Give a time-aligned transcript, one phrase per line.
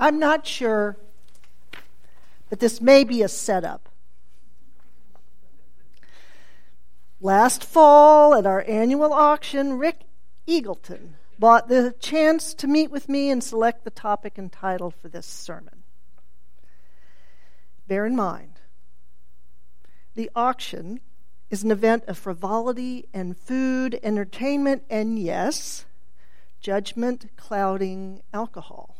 [0.00, 0.96] I'm not sure,
[2.48, 3.90] but this may be a setup.
[7.20, 10.00] Last fall at our annual auction, Rick
[10.48, 15.08] Eagleton bought the chance to meet with me and select the topic and title for
[15.08, 15.82] this sermon.
[17.86, 18.58] Bear in mind,
[20.14, 21.00] the auction
[21.50, 25.84] is an event of frivolity and food, entertainment, and yes,
[26.62, 28.99] judgment clouding alcohol.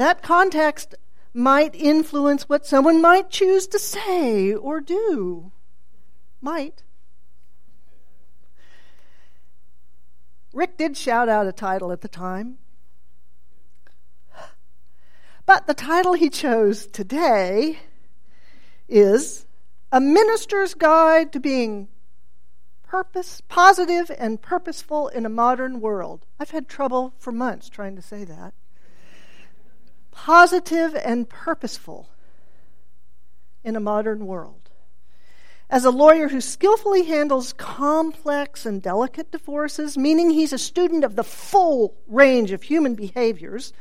[0.00, 0.94] That context
[1.34, 5.52] might influence what someone might choose to say or do.
[6.40, 6.82] Might.
[10.54, 12.56] Rick did shout out a title at the time.
[15.44, 17.80] But the title he chose today
[18.88, 19.44] is
[19.92, 21.88] A Minister's Guide to Being
[22.84, 26.24] Purpose, Positive and Purposeful in a Modern World.
[26.38, 28.54] I've had trouble for months trying to say that.
[30.10, 32.10] Positive and purposeful
[33.62, 34.70] in a modern world.
[35.68, 41.14] As a lawyer who skillfully handles complex and delicate divorces, meaning he's a student of
[41.14, 43.72] the full range of human behaviors,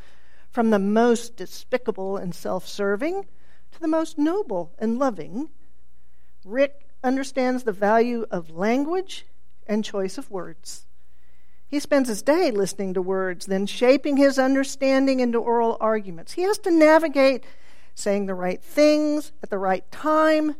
[0.52, 3.26] from the most despicable and self serving
[3.72, 5.50] to the most noble and loving,
[6.44, 9.26] Rick understands the value of language
[9.68, 10.86] and choice of words.
[11.70, 16.34] He spends his day listening to words, then shaping his understanding into oral arguments.
[16.34, 17.44] He has to navigate
[17.94, 20.56] saying the right things at the right time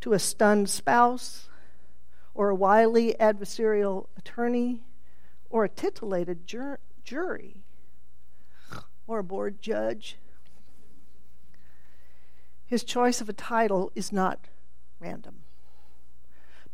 [0.00, 1.50] to a stunned spouse,
[2.32, 4.82] or a wily adversarial attorney,
[5.50, 7.56] or a titillated jur- jury,
[9.06, 10.16] or a bored judge.
[12.64, 14.48] His choice of a title is not
[15.00, 15.39] random.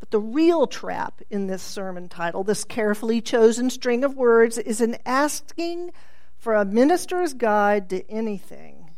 [0.01, 4.81] But the real trap in this sermon title, this carefully chosen string of words, is
[4.81, 5.93] in asking
[6.39, 8.91] for a minister's guide to anything,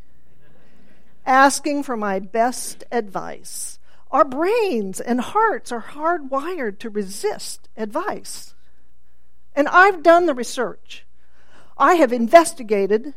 [1.24, 3.78] asking for my best advice
[4.10, 8.54] our brains and hearts are hardwired to resist advice.
[9.54, 11.04] And I've done the research.
[11.76, 13.14] I have investigated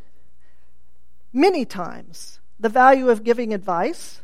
[1.32, 4.20] many times the value of giving advice.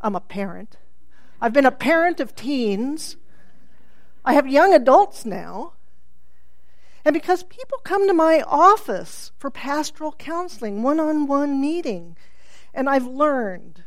[0.00, 0.76] I'm a parent.
[1.40, 3.16] I've been a parent of teens.
[4.24, 5.72] I have young adults now.
[7.04, 12.16] And because people come to my office for pastoral counseling, one on one meeting,
[12.72, 13.84] and I've learned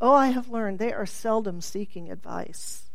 [0.00, 2.90] Oh, I have learned they are seldom seeking advice.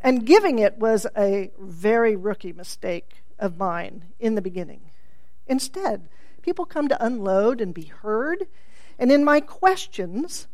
[0.00, 4.90] And giving it was a very rookie mistake of mine in the beginning.
[5.46, 6.08] Instead,
[6.42, 8.46] people come to unload and be heard,
[8.98, 10.48] and in my questions,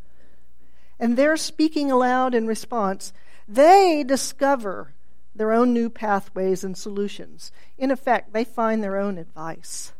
[0.99, 3.13] and their speaking aloud in response,
[3.47, 4.93] they discover
[5.35, 7.51] their own new pathways and solutions.
[7.77, 9.93] In effect, they find their own advice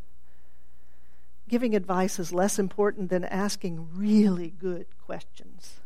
[1.48, 5.80] giving advice is less important than asking really good questions.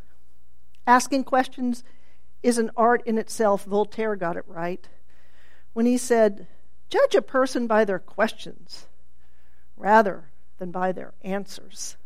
[0.86, 1.84] Asking questions
[2.42, 3.64] is an art in itself.
[3.64, 4.86] Voltaire got it right
[5.72, 6.46] when he said,
[6.90, 8.86] Judge a person by their questions
[9.76, 10.24] rather
[10.58, 11.96] than by their answers.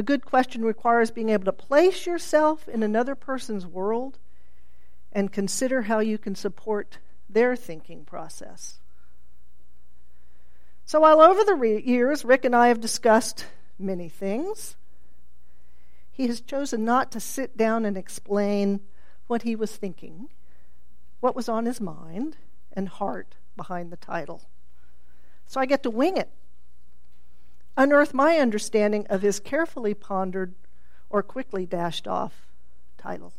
[0.00, 4.18] A good question requires being able to place yourself in another person's world
[5.12, 6.96] and consider how you can support
[7.28, 8.78] their thinking process.
[10.86, 13.44] So, while over the re- years Rick and I have discussed
[13.78, 14.74] many things,
[16.10, 18.80] he has chosen not to sit down and explain
[19.26, 20.30] what he was thinking,
[21.20, 22.38] what was on his mind
[22.72, 24.48] and heart behind the title.
[25.46, 26.30] So I get to wing it,
[27.80, 30.54] unearth my understanding of his carefully pondered
[31.08, 32.46] or quickly dashed off
[32.98, 33.32] title.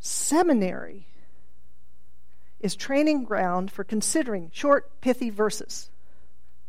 [0.00, 1.06] Seminary
[2.60, 5.90] is training ground for considering short, pithy verses.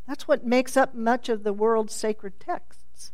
[0.06, 3.14] That's what makes up much of the world's sacred texts.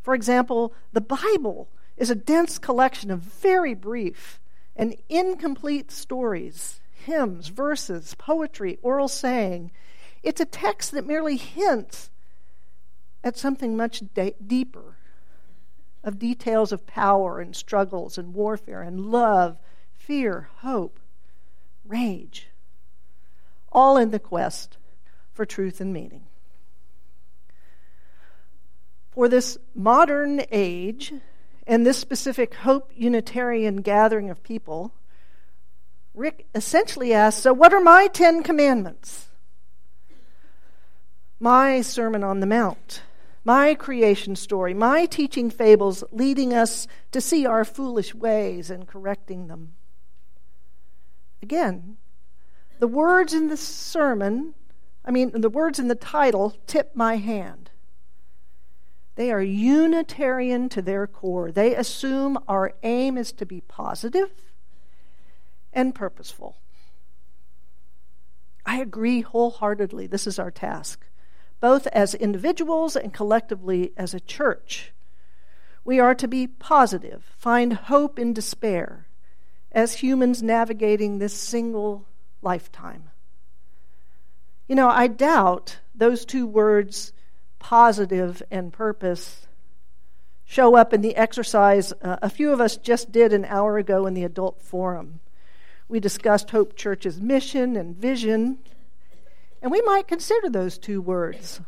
[0.00, 1.68] For example, the Bible
[1.98, 4.40] is a dense collection of very brief
[4.74, 9.70] and incomplete stories, hymns, verses, poetry, oral saying.
[10.22, 12.10] It's a text that merely hints
[13.24, 14.96] at something much de- deeper
[16.04, 19.58] of details of power and struggles and warfare and love,
[19.94, 20.98] fear, hope
[21.84, 22.48] rage,
[23.70, 24.76] all in the quest
[25.32, 26.24] for truth and meaning.
[29.10, 31.12] For this modern age
[31.66, 34.94] and this specific Hope Unitarian gathering of people,
[36.14, 39.28] Rick essentially asks So, what are my Ten Commandments?
[41.42, 43.02] My Sermon on the Mount,
[43.44, 49.48] my creation story, my teaching fables leading us to see our foolish ways and correcting
[49.48, 49.72] them.
[51.42, 51.96] Again,
[52.78, 54.54] The words in the sermon,
[55.04, 57.70] I mean, the words in the title, tip my hand.
[59.16, 61.50] They are Unitarian to their core.
[61.50, 64.30] They assume our aim is to be positive
[65.72, 66.56] and purposeful.
[68.64, 70.06] I agree wholeheartedly.
[70.06, 71.04] This is our task,
[71.62, 74.92] both as individuals and collectively as a church.
[75.84, 79.06] We are to be positive, find hope in despair
[79.70, 82.04] as humans navigating this single
[82.42, 83.10] lifetime.
[84.66, 87.12] You know, I doubt those two words,
[87.60, 89.46] positive and purpose,
[90.44, 94.06] show up in the exercise uh, a few of us just did an hour ago
[94.06, 95.20] in the adult forum.
[95.88, 98.58] We discussed Hope Church's mission and vision,
[99.62, 101.60] and we might consider those two words.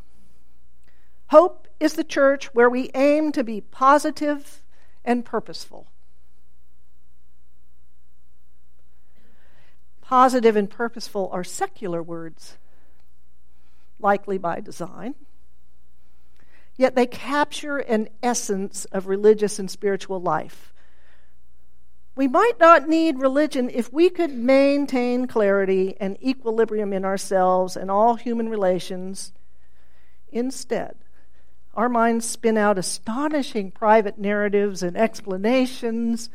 [1.29, 4.63] Hope is the church where we aim to be positive
[5.05, 5.87] and purposeful.
[10.03, 12.59] Positive and purposeful are secular words,
[13.99, 15.15] likely by design.
[16.77, 20.74] Yet they capture an essence of religious and spiritual life.
[22.17, 27.91] We might not need religion if we could maintain clarity and equilibrium in ourselves and
[27.91, 29.33] all human relations.
[30.31, 30.95] Instead,
[31.75, 36.31] our minds spin out astonishing private narratives and explanations.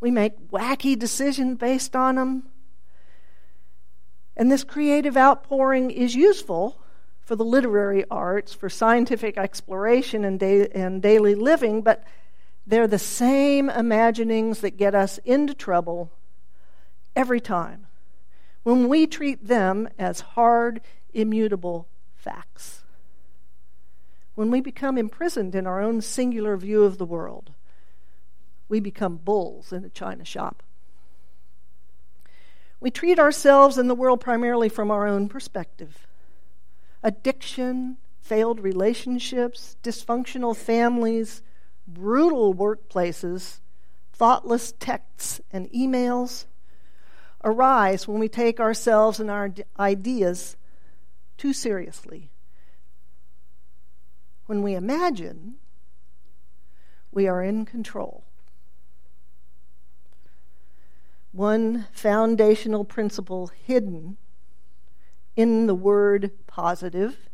[0.00, 2.44] We make wacky decisions based on them.
[4.36, 6.80] And this creative outpouring is useful
[7.20, 12.04] for the literary arts, for scientific exploration and, da- and daily living, but
[12.66, 16.10] they're the same imaginings that get us into trouble
[17.14, 17.86] every time
[18.64, 20.80] when we treat them as hard,
[21.14, 21.86] immutable
[22.16, 22.82] facts.
[24.34, 27.52] When we become imprisoned in our own singular view of the world,
[28.68, 30.64] we become bulls in a china shop.
[32.80, 36.06] We treat ourselves and the world primarily from our own perspective.
[37.04, 41.40] Addiction, failed relationships, dysfunctional families,
[41.86, 43.60] brutal workplaces,
[44.12, 46.46] thoughtless texts and emails
[47.44, 50.56] arise when we take ourselves and our ideas
[51.36, 52.30] too seriously.
[54.46, 55.56] When we imagine
[57.12, 58.24] we are in control.
[61.36, 64.16] one foundational principle hidden
[65.36, 67.28] in the word positive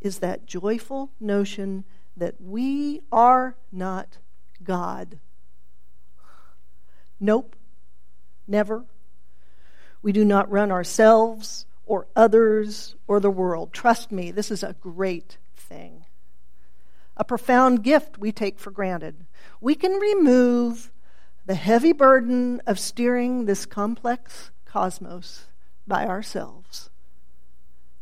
[0.00, 1.82] is that joyful notion
[2.16, 4.18] that we are not
[4.62, 5.18] God.
[7.18, 7.56] Nope,
[8.46, 8.84] never.
[10.02, 13.72] We do not run ourselves or others or the world.
[13.72, 16.04] Trust me, this is a great thing.
[17.16, 19.26] A profound gift we take for granted.
[19.60, 20.90] We can remove
[21.46, 25.46] the heavy burden of steering this complex cosmos
[25.86, 26.90] by ourselves.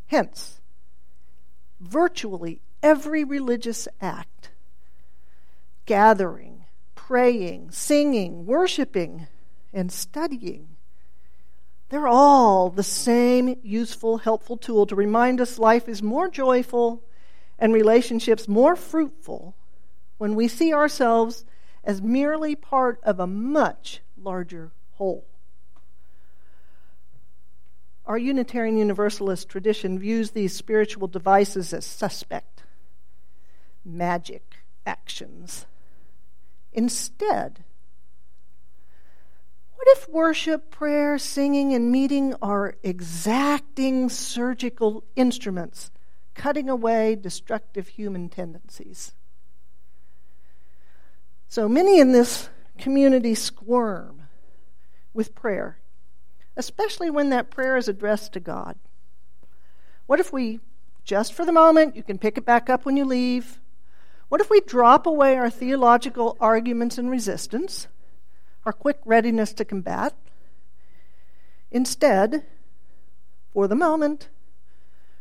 [0.07, 0.61] Hence,
[1.81, 4.51] virtually every religious act,
[5.87, 9.27] gathering, praying, singing, worshiping,
[9.73, 10.69] and studying,
[11.91, 17.03] they're all the same useful, helpful tool to remind us life is more joyful
[17.59, 19.57] and relationships more fruitful
[20.17, 21.45] when we see ourselves
[21.83, 25.27] as merely part of a much larger whole.
[28.07, 32.60] Our Unitarian Universalist tradition views these spiritual devices as suspect,
[33.85, 35.67] magic actions.
[36.73, 37.65] Instead,
[39.75, 45.91] what if worship, prayer, singing, and meeting are exacting surgical instruments
[46.35, 49.13] cutting away destructive human tendencies?
[51.49, 54.23] So many in this community squirm
[55.15, 55.79] with prayer,
[56.57, 58.79] especially when that prayer is addressed to God.
[60.07, 60.61] What if we,
[61.05, 63.61] just for the moment, you can pick it back up when you leave,
[64.31, 67.89] what if we drop away our theological arguments and resistance,
[68.65, 70.15] our quick readiness to combat?
[71.71, 72.45] Instead,
[73.53, 74.29] for the moment,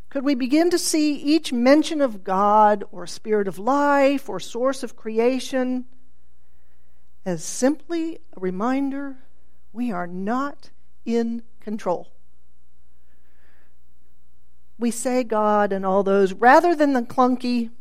[0.09, 4.83] could we begin to see each mention of God or spirit of life or source
[4.83, 5.85] of creation
[7.25, 9.17] as simply a reminder
[9.73, 10.69] we are not
[11.05, 12.11] in control.
[14.77, 17.71] We say God and all those rather than the clunky,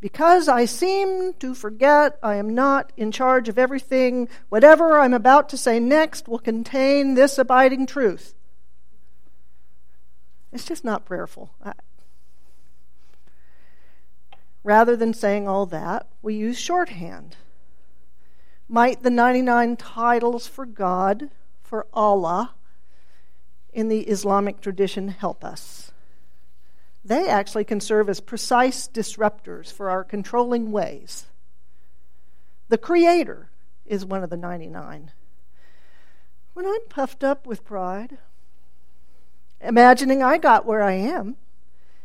[0.00, 5.48] because I seem to forget I am not in charge of everything, whatever I'm about
[5.50, 8.34] to say next will contain this abiding truth.
[10.52, 11.54] It's just not prayerful.
[14.64, 17.36] Rather than saying all that, we use shorthand
[18.70, 21.30] might the 99 titles for God,
[21.60, 22.54] for Allah,
[23.72, 25.89] in the Islamic tradition help us.
[27.04, 31.26] They actually can serve as precise disruptors for our controlling ways.
[32.68, 33.48] The Creator
[33.86, 35.10] is one of the 99.
[36.52, 38.18] When I'm puffed up with pride,
[39.60, 41.36] imagining I got where I am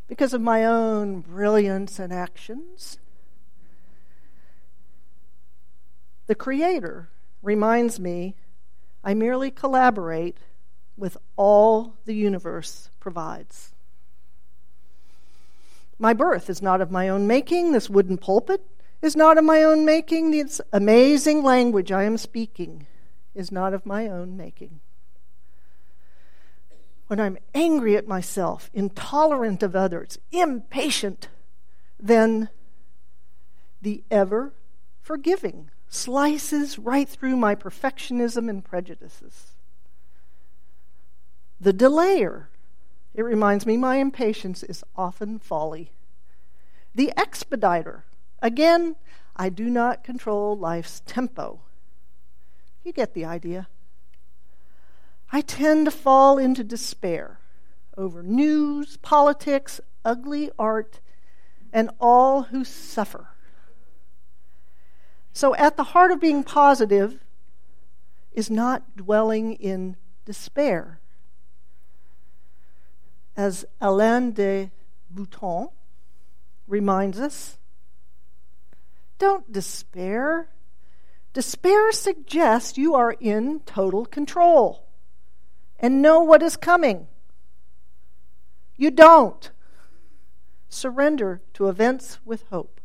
[0.07, 2.97] because of my own brilliance and actions,
[6.27, 7.09] the Creator
[7.43, 8.35] reminds me
[9.03, 10.37] I merely collaborate
[10.97, 13.74] with all the universe provides.
[15.97, 17.71] My birth is not of my own making.
[17.71, 18.61] This wooden pulpit
[19.01, 20.31] is not of my own making.
[20.31, 22.87] This amazing language I am speaking
[23.33, 24.81] is not of my own making.
[27.07, 31.29] When I'm angry at myself, intolerant of others, impatient,
[31.99, 32.49] then
[33.81, 34.53] the ever
[35.01, 39.51] forgiving slices right through my perfectionism and prejudices.
[41.59, 42.49] The delayer,
[43.15, 45.91] it reminds me my impatience is often folly.
[46.93, 48.03] The expediter,
[48.41, 48.97] again,
[49.37, 51.61] I do not control life's tempo.
[52.83, 53.67] You get the idea.
[55.31, 57.39] I tend to fall into despair
[57.97, 60.99] over news, politics, ugly art,
[61.71, 63.29] and all who suffer.
[65.31, 67.19] So, at the heart of being positive
[68.33, 69.95] is not dwelling in
[70.25, 70.99] despair.
[73.37, 74.71] As Alain de
[75.09, 75.69] Botton
[76.67, 77.57] reminds us,
[79.17, 80.49] don't despair.
[81.33, 84.85] Despair suggests you are in total control
[85.79, 87.07] and know what is coming.
[88.77, 89.51] You don't.
[90.69, 92.81] Surrender to events with hope.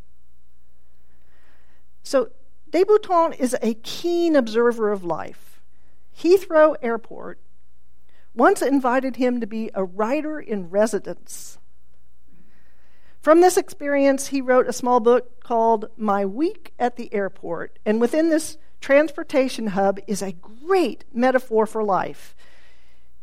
[2.03, 2.31] So,
[2.71, 5.61] De Botton is a keen observer of life.
[6.17, 7.41] Heathrow Airport
[8.35, 11.59] once invited him to be a writer in residence.
[13.21, 17.79] From this experience, he wrote a small book called My Week at the Airport.
[17.85, 22.35] And within this transportation hub is a great metaphor for life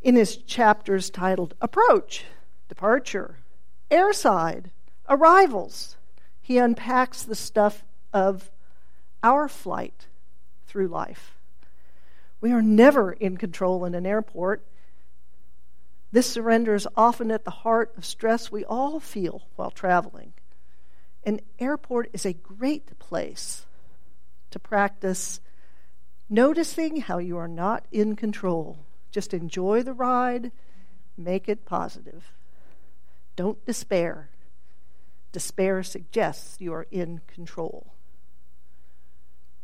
[0.01, 2.25] in his chapters titled Approach,
[2.69, 3.39] Departure,
[3.89, 4.65] Airside,
[5.09, 5.97] Arrivals.
[6.41, 7.83] He unpacks the stuff
[8.13, 8.51] of
[9.23, 10.05] our flight
[10.67, 11.37] through life.
[12.39, 14.63] We are never in control in an airport.
[16.11, 20.33] This surrender is often at the heart of stress we all feel while traveling.
[21.25, 23.65] An airport is a great place
[24.51, 25.41] to practice
[26.29, 28.79] noticing how you are not in control.
[29.11, 30.51] Just enjoy the ride,
[31.17, 32.31] make it positive.
[33.35, 34.29] Don't despair.
[35.31, 37.93] Despair suggests you are in control.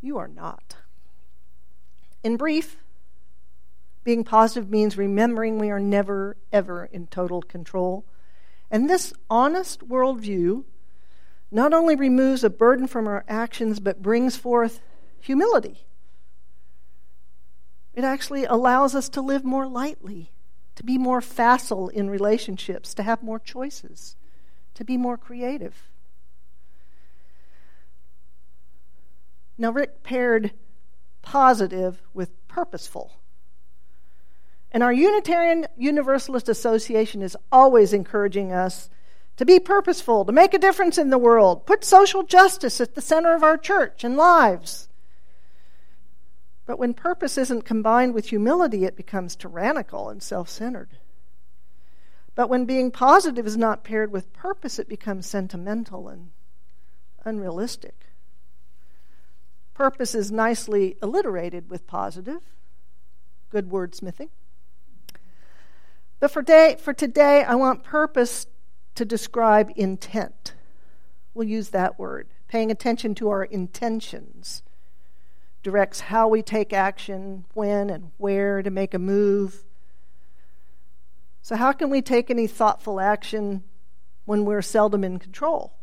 [0.02, 0.76] You are not.
[2.24, 2.78] In brief,
[4.04, 8.06] being positive means remembering we are never, ever in total control.
[8.70, 10.64] And this honest worldview
[11.52, 14.82] not only removes a burden from our actions, but brings forth
[15.20, 15.86] humility.
[17.94, 20.32] It actually allows us to live more lightly,
[20.76, 24.16] to be more facile in relationships, to have more choices,
[24.74, 25.92] to be more creative.
[29.58, 30.52] Now, Rick paired
[31.22, 33.14] positive with purposeful.
[34.74, 38.90] And our Unitarian Universalist Association is always encouraging us
[39.38, 43.02] to be purposeful, to make a difference in the world, put social justice at the
[43.02, 44.90] center of our church and lives.
[46.66, 50.98] But when purpose isn't combined with humility, it becomes tyrannical and self centered.
[52.36, 56.32] But when being positive is not paired with purpose, it becomes sentimental and
[57.26, 58.08] unrealistic.
[59.74, 62.42] Purpose is nicely alliterated with positive.
[63.50, 64.30] Good wordsmithing.
[66.24, 68.48] But for, day, for today, I want purpose
[68.96, 70.54] to describe intent.
[71.34, 72.30] We'll use that word.
[72.48, 74.64] Paying attention to our intentions
[75.64, 79.66] directs how we take action, when and where to make a move.
[81.42, 83.66] So, how can we take any thoughtful action
[84.24, 85.74] when we're seldom in control?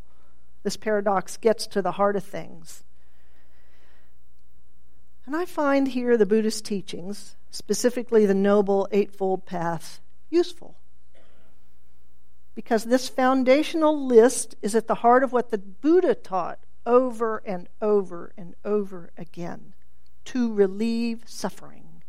[0.63, 2.83] This paradox gets to the heart of things.
[5.27, 10.77] And I find here the Buddhist teachings, specifically the Noble Eightfold Path, useful.
[12.55, 17.69] Because this foundational list is at the heart of what the Buddha taught over and
[17.81, 19.75] over and over again
[20.27, 22.03] to relieve suffering.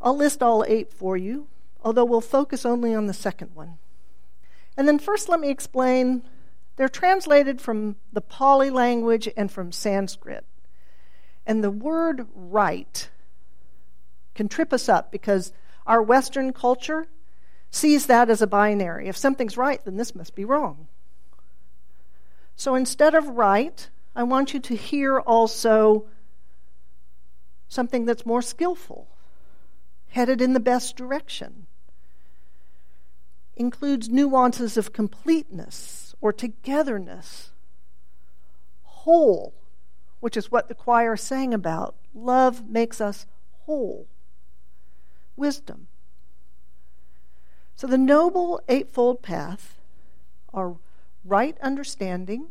[0.00, 1.48] I'll list all eight for you,
[1.82, 3.78] although we'll focus only on the second one.
[4.76, 6.22] And then, first, let me explain
[6.76, 10.44] they're translated from the Pali language and from Sanskrit.
[11.44, 13.08] And the word right
[14.36, 15.52] can trip us up because
[15.88, 17.06] Our Western culture
[17.70, 19.08] sees that as a binary.
[19.08, 20.86] If something's right, then this must be wrong.
[22.56, 26.04] So instead of right, I want you to hear also
[27.68, 29.08] something that's more skillful,
[30.08, 31.66] headed in the best direction.
[33.56, 37.50] Includes nuances of completeness or togetherness,
[38.82, 39.54] whole,
[40.20, 41.94] which is what the choir sang about.
[42.14, 43.26] Love makes us
[43.64, 44.06] whole.
[45.38, 45.86] Wisdom.
[47.74, 49.76] So the Noble Eightfold Path
[50.52, 50.76] are
[51.24, 52.48] right understanding,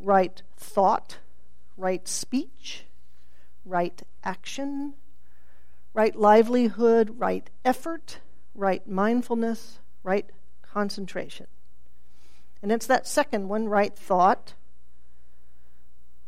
[0.00, 1.18] right thought,
[1.76, 2.84] right speech,
[3.64, 4.94] right action,
[5.94, 8.18] right livelihood, right effort,
[8.54, 10.28] right mindfulness, right
[10.62, 11.46] concentration.
[12.62, 14.54] And it's that second one, right thought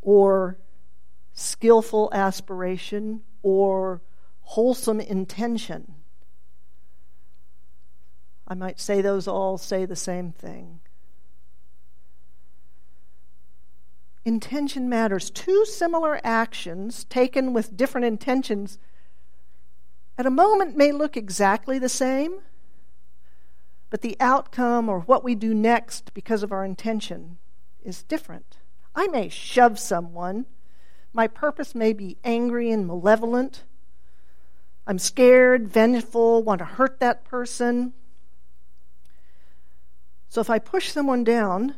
[0.02, 0.56] or
[1.34, 4.00] skillful aspiration or
[4.48, 5.94] wholesome intention.
[8.46, 10.80] I might say those all say the same thing.
[14.24, 15.28] Intention matters.
[15.28, 18.78] Two similar actions taken with different intentions
[20.16, 22.40] at a moment may look exactly the same,
[23.90, 27.36] but the outcome or what we do next because of our intention
[27.84, 28.56] is different.
[28.94, 30.46] I may shove someone.
[31.12, 33.64] My purpose may be angry and malevolent.
[34.88, 37.92] I'm scared, vengeful, want to hurt that person.
[40.30, 41.74] So if I push someone down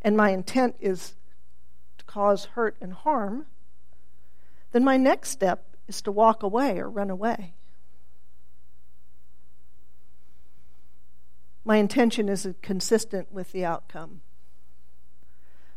[0.00, 1.14] and my intent is
[1.98, 3.46] to cause hurt and harm,
[4.70, 7.54] then my next step is to walk away or run away.
[11.64, 14.20] My intention is consistent with the outcome.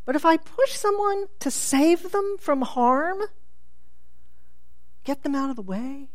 [0.06, 3.24] But if I push someone to save them from harm,
[5.06, 6.10] get them out of the way,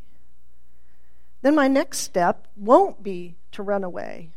[1.40, 4.30] then my next step won't be to run away,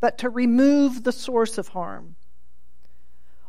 [0.00, 2.16] but to remove the source of harm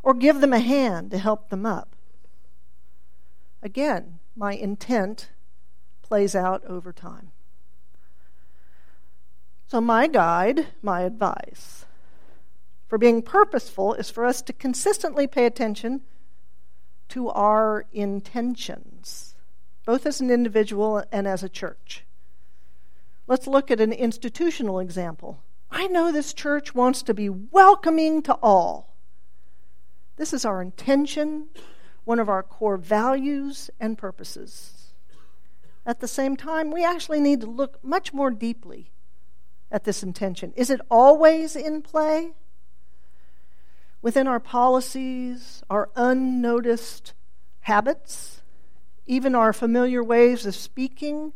[0.04, 1.96] or give them a hand to help them up.
[3.62, 5.30] Again, my intent
[6.02, 7.32] plays out over time.
[9.68, 11.86] So, my guide, my advice
[12.92, 16.02] for being purposeful is for us to consistently pay attention
[17.08, 19.31] to our intentions,
[19.92, 22.06] both as an individual and as a church.
[23.28, 25.44] Let's look at an institutional example.
[25.70, 28.96] I know this church wants to be welcoming to all.
[30.16, 31.48] This is our intention,
[32.06, 34.94] one of our core values and purposes.
[35.86, 38.92] At the same time, we actually need to look much more deeply
[39.70, 40.54] at this intention.
[40.56, 42.32] Is it always in play?
[44.02, 47.14] within our policies, our unnoticed
[47.60, 48.41] habits,
[49.06, 51.34] even our familiar ways of speaking?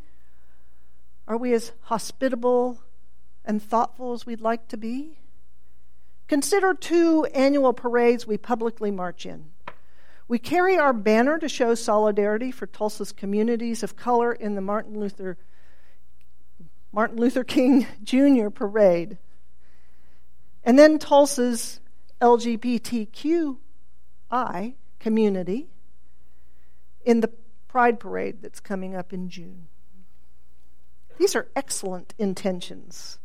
[1.28, 2.82] Are we as hospitable
[3.43, 5.19] and thoughtful as we'd like to be?
[6.28, 9.51] Consider two annual parades we publicly march in.
[10.28, 14.99] We carry our banner to show solidarity for Tulsa's communities of color in the Martin
[14.99, 15.38] Luther
[16.91, 18.49] Martin Luther King Jr.
[18.49, 19.17] parade.
[20.63, 21.82] And then Tulsa's
[22.21, 23.58] LGBTQI
[24.99, 25.67] community
[27.04, 27.30] in the
[27.75, 29.67] Pride Parade that's coming up in June.
[31.17, 33.19] These are excellent intentions.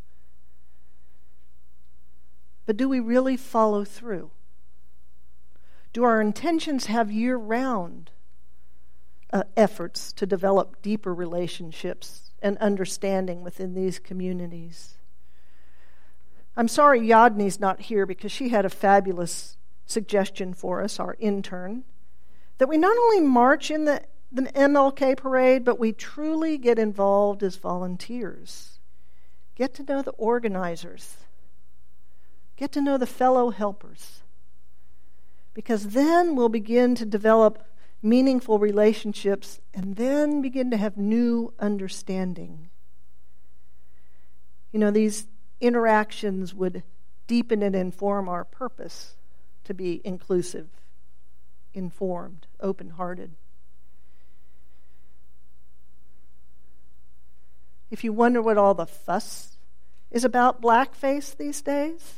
[2.67, 4.33] But do we really follow through?
[5.93, 8.11] Do our intentions have year round
[9.33, 14.95] uh, efforts to develop deeper relationships and understanding within these communities?
[16.57, 21.85] I'm sorry Yadni's not here because she had a fabulous suggestion for us, our intern,
[22.59, 27.43] that we not only march in the, the MLK parade, but we truly get involved
[27.43, 28.79] as volunteers.
[29.57, 31.17] Get to know the organizers.
[32.57, 34.23] Get to know the fellow helpers.
[35.53, 37.67] Because then we'll begin to develop
[38.03, 42.71] meaningful relationships and then begin to have new understanding.
[44.73, 45.27] You know, these
[45.61, 46.83] interactions would
[47.27, 49.17] deepen and inform our purpose
[49.65, 50.69] to be inclusive,
[51.75, 53.33] informed, open hearted.
[57.91, 59.57] If you wonder what all the fuss
[60.11, 62.15] is about blackface these days,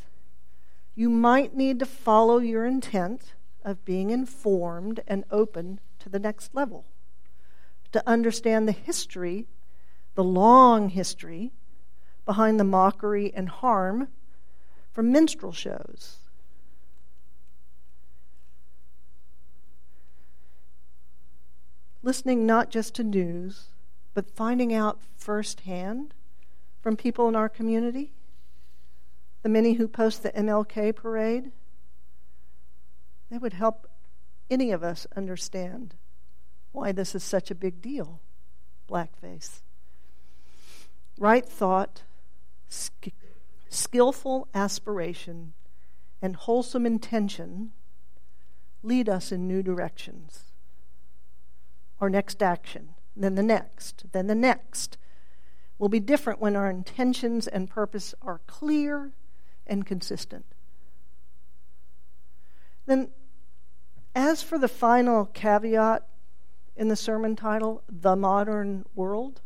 [0.94, 3.32] you might need to follow your intent
[3.64, 6.84] of being informed and open to the next level.
[7.92, 9.46] To understand the history,
[10.14, 11.52] the long history
[12.26, 14.08] behind the mockery and harm
[14.92, 16.18] from minstrel shows.
[22.02, 23.68] Listening not just to news,
[24.14, 26.14] but finding out firsthand
[26.80, 28.12] from people in our community,
[29.42, 31.52] the many who post the MLK parade,
[33.30, 33.88] they would help
[34.50, 35.94] any of us understand
[36.72, 38.20] why this is such a big deal
[38.88, 39.60] blackface.
[41.18, 42.02] Right thought,
[42.68, 43.08] sk-
[43.68, 45.54] skillful aspiration,
[46.20, 47.72] and wholesome intention
[48.82, 50.52] lead us in new directions.
[52.00, 54.96] Our next action, then the next, then the next,
[55.78, 59.12] will be different when our intentions and purpose are clear
[59.66, 60.44] and consistent.
[62.86, 63.08] Then,
[64.14, 66.06] as for the final caveat
[66.76, 69.40] in the sermon title, The Modern World,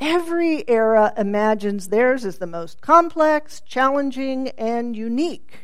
[0.00, 5.60] every era imagines theirs as the most complex, challenging, and unique.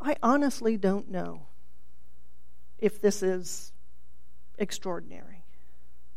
[0.00, 1.46] I honestly don't know
[2.78, 3.72] if this is
[4.58, 5.44] extraordinary.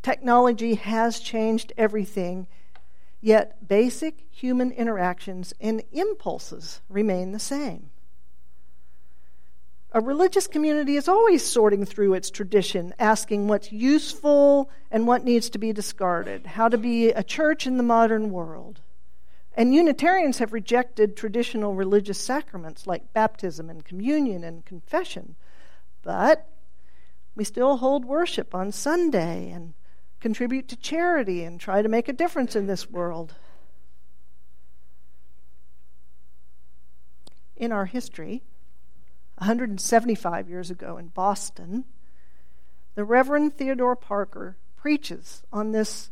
[0.02, 2.48] Technology has changed everything,
[3.22, 7.92] yet basic human interactions and impulses remain the same.
[9.94, 15.50] A religious community is always sorting through its tradition, asking what's useful and what needs
[15.50, 18.80] to be discarded, how to be a church in the modern world.
[19.54, 25.36] And Unitarians have rejected traditional religious sacraments like baptism and communion and confession.
[26.04, 26.48] But
[27.36, 29.74] we still hold worship on Sunday and
[30.20, 33.36] contribute to charity and try to make a difference in this world.
[37.56, 38.44] In our history,
[39.38, 41.86] 175 years ago in Boston,
[42.96, 46.12] the Reverend Theodore Parker preaches on this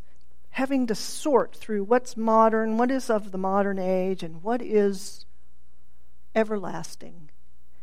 [0.51, 5.25] having to sort through what's modern, what is of the modern age, and what is
[6.34, 7.29] everlasting.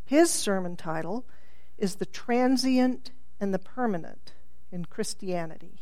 [0.05, 1.25] His sermon title
[1.79, 4.33] is The Transient and the Permanent
[4.73, 5.81] in Christianity.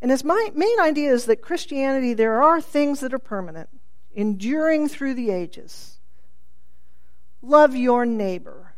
[0.00, 3.70] And his main idea is that Christianity, there are things that are permanent,
[4.14, 5.98] enduring through the ages
[7.42, 8.74] Love your neighbor.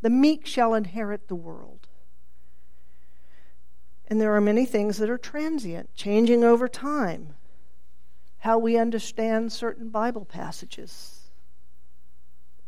[0.00, 1.86] The meek shall inherit the world.
[4.08, 7.34] And there are many things that are transient, changing over time.
[8.38, 11.30] How we understand certain Bible passages.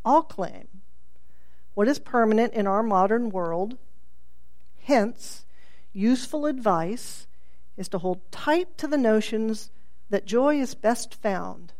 [0.04, 0.68] All claim
[1.74, 3.78] what is permanent in our modern world.
[4.82, 5.44] Hence,
[5.92, 7.26] useful advice
[7.76, 9.70] is to hold tight to the notions
[10.10, 11.72] that joy is best found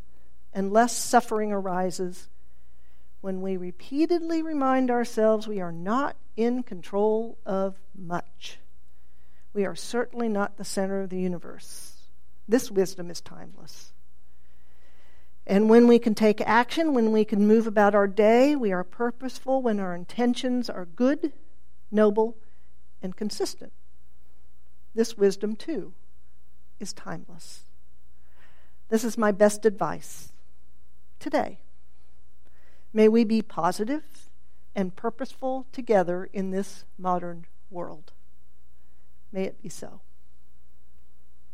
[0.53, 2.29] and less suffering arises
[3.21, 8.59] when we repeatedly remind ourselves we are not in control of much.
[9.53, 11.95] We are certainly not the center of the universe.
[12.49, 13.93] This wisdom is timeless.
[15.47, 18.85] And when we can take action, when we can move about our day, we are
[18.85, 21.33] purposeful when our intentions are good,
[21.91, 22.37] noble,
[23.03, 23.73] and consistent.
[24.95, 25.93] This wisdom, too,
[26.79, 27.65] is timeless.
[28.88, 30.33] This is my best advice
[31.19, 31.59] today.
[32.93, 34.29] May we be positive
[34.75, 38.12] and purposeful together in this modern world.
[39.33, 40.01] May it be so.